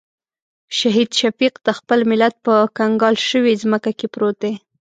شهید 0.77 1.09
شفیق 1.19 1.53
د 1.65 1.67
خپل 1.77 1.99
ملت 2.11 2.35
په 2.45 2.53
کنګال 2.77 3.15
شوې 3.29 3.53
ځمکه 3.63 3.91
کې 3.99 4.07
پروت 4.13 4.35
دی. 4.43 4.53